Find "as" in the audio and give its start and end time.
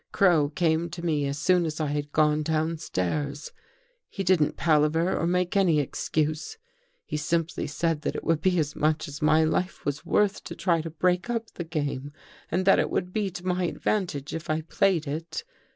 1.27-1.37, 1.63-1.79, 8.57-8.75, 9.07-9.21